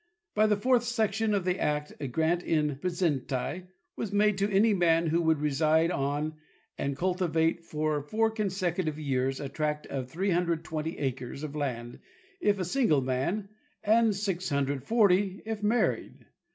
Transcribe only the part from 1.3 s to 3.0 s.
of the act a grant in